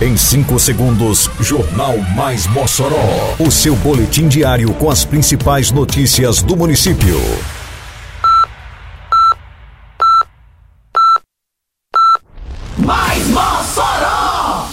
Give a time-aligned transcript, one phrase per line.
[0.00, 3.36] Em 5 segundos, Jornal Mais Mossoró.
[3.38, 7.16] O seu boletim diário com as principais notícias do município.
[12.76, 14.66] Mais Mossoró!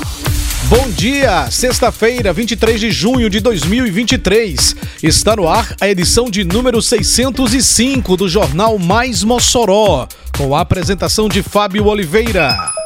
[0.64, 4.76] Bom dia, sexta-feira, 23 de junho de 2023.
[5.04, 11.30] Está no ar a edição de número 605 do Jornal Mais Mossoró, com a apresentação
[11.30, 12.81] de Fábio Oliveira.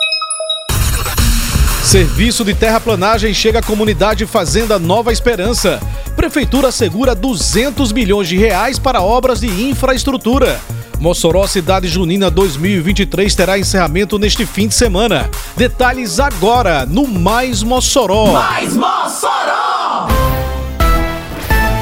[1.86, 5.80] Serviço de terraplanagem chega à comunidade Fazenda Nova Esperança.
[6.16, 10.60] Prefeitura assegura 200 milhões de reais para obras de infraestrutura.
[11.00, 15.30] Mossoró Cidade Junina 2023 terá encerramento neste fim de semana.
[15.56, 18.34] Detalhes agora no Mais Mossoró.
[18.34, 20.08] Mais Mossoró!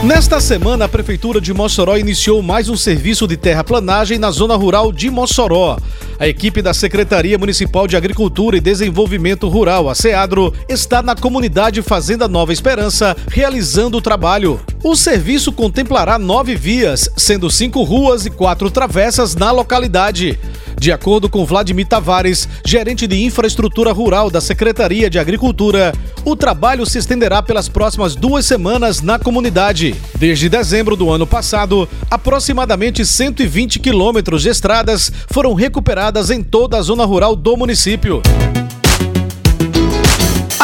[0.04, 4.92] Nesta semana, a Prefeitura de Mossoró iniciou mais um serviço de terraplanagem na zona rural
[4.92, 5.78] de Mossoró.
[6.24, 11.82] A equipe da Secretaria Municipal de Agricultura e Desenvolvimento Rural, a SEADRO, está na comunidade
[11.82, 14.58] Fazenda Nova Esperança realizando o trabalho.
[14.82, 20.40] O serviço contemplará nove vias, sendo cinco ruas e quatro travessas na localidade.
[20.84, 25.94] De acordo com Vladimir Tavares, gerente de infraestrutura rural da Secretaria de Agricultura,
[26.26, 29.96] o trabalho se estenderá pelas próximas duas semanas na comunidade.
[30.20, 36.82] Desde dezembro do ano passado, aproximadamente 120 quilômetros de estradas foram recuperadas em toda a
[36.82, 38.22] zona rural do município.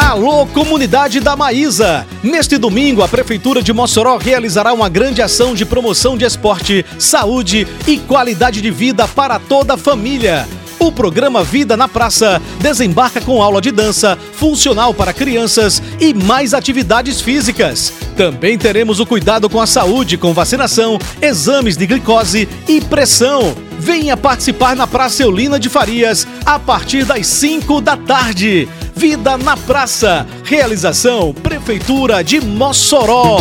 [0.02, 2.08] Alô, comunidade da Maísa!
[2.24, 7.68] Neste domingo, a Prefeitura de Mossoró realizará uma grande ação de promoção de esporte, saúde
[7.86, 10.48] e qualidade de vida para toda a família.
[10.80, 16.54] O programa Vida na Praça desembarca com aula de dança, funcional para crianças e mais
[16.54, 17.92] atividades físicas.
[18.16, 23.54] Também teremos o cuidado com a saúde, com vacinação, exames de glicose e pressão.
[23.78, 28.68] Venha participar na Praça Eulina de Farias a partir das 5 da tarde.
[29.00, 30.28] Vida na Praça.
[30.44, 33.38] Realização Prefeitura de Mossoró.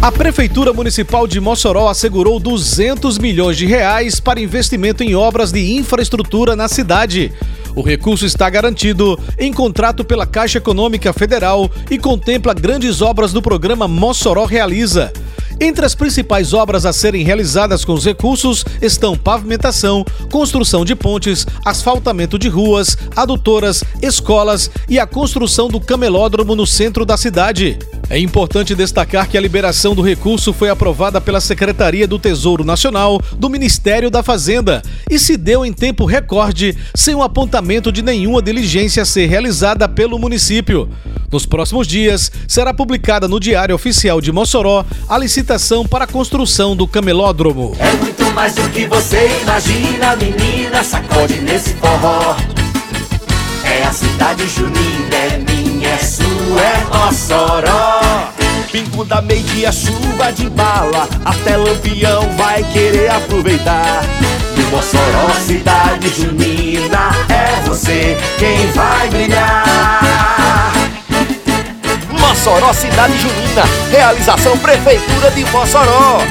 [0.00, 5.74] A Prefeitura Municipal de Mossoró assegurou 200 milhões de reais para investimento em obras de
[5.74, 7.32] infraestrutura na cidade.
[7.74, 13.42] O recurso está garantido em contrato pela Caixa Econômica Federal e contempla grandes obras do
[13.42, 15.12] programa Mossoró Realiza.
[15.62, 21.46] Entre as principais obras a serem realizadas com os recursos estão pavimentação, construção de pontes,
[21.62, 27.78] asfaltamento de ruas, adutoras, escolas e a construção do camelódromo no centro da cidade.
[28.10, 33.22] É importante destacar que a liberação do recurso foi aprovada pela Secretaria do Tesouro Nacional
[33.36, 38.42] do Ministério da Fazenda e se deu em tempo recorde, sem o apontamento de nenhuma
[38.42, 40.88] diligência a ser realizada pelo município.
[41.30, 46.74] Nos próximos dias, será publicada no Diário Oficial de Mossoró a licitação para a construção
[46.74, 47.76] do camelódromo.
[47.78, 52.36] É muito mais do que você imagina, menina, sacode nesse forró.
[53.62, 55.69] É a cidade junina, é minha,
[56.02, 58.00] sua, é Mossoró.
[58.70, 64.02] Pingo da meia chuva de bala, até lampião vai querer aproveitar.
[64.56, 70.50] No Mossoró, cidade junina, é você quem vai brilhar.
[72.30, 76.22] Mossoró Cidade Junina, realização Prefeitura de Mossoró.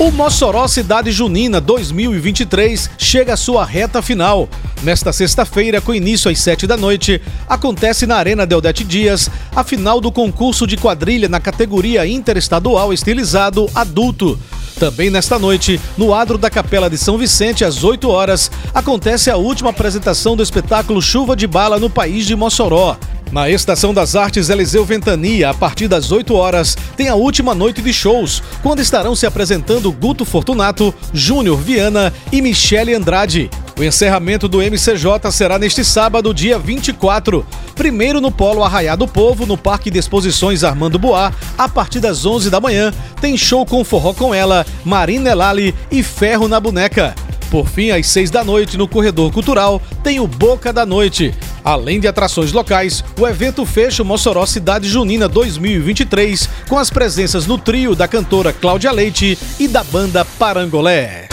[0.00, 4.48] O Mossoró Cidade Junina 2023 chega à sua reta final.
[4.80, 10.00] Nesta sexta-feira, com início às 7 da noite, acontece na Arena Deodete Dias a final
[10.00, 14.38] do concurso de quadrilha na categoria interestadual estilizado adulto.
[14.78, 19.36] Também nesta noite, no adro da Capela de São Vicente, às 8 horas, acontece a
[19.36, 22.96] última apresentação do espetáculo Chuva de Bala no País de Mossoró.
[23.30, 27.82] Na Estação das Artes Eliseu Ventania, a partir das 8 horas, tem a última noite
[27.82, 33.50] de shows, quando estarão se apresentando Guto Fortunato, Júnior Viana e Michele Andrade.
[33.78, 37.46] O encerramento do MCJ será neste sábado, dia 24.
[37.74, 42.24] Primeiro no Polo Arraiá do Povo, no Parque de Exposições Armando Boá, a partir das
[42.24, 47.14] 11 da manhã, tem show com forró com ela, Marina Elali e Ferro na Boneca.
[47.50, 51.34] Por fim, às 6 da noite, no Corredor Cultural, tem o Boca da Noite.
[51.64, 57.46] Além de atrações locais, o evento fecha o Mossoró Cidade Junina 2023 com as presenças
[57.46, 61.28] no trio da cantora Cláudia Leite e da banda Parangolé.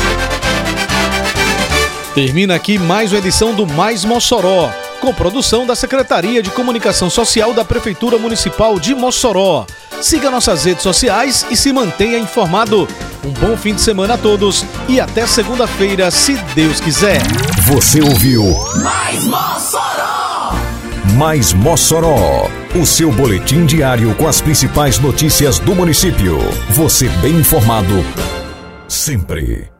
[2.14, 4.72] Termina aqui mais uma edição do Mais Mossoró,
[5.02, 9.66] com produção da Secretaria de Comunicação Social da Prefeitura Municipal de Mossoró.
[10.02, 12.88] Siga nossas redes sociais e se mantenha informado.
[13.26, 17.20] Um bom fim de semana a todos e até segunda-feira, se Deus quiser.
[17.64, 18.44] Você ouviu
[18.84, 20.54] Mais Mossoró!
[21.18, 22.48] Mais Mossoró,
[22.80, 26.38] o seu boletim diário com as principais notícias do município.
[26.70, 28.06] Você bem informado
[28.88, 29.75] sempre.